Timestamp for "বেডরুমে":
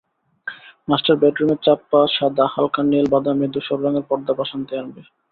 1.21-1.55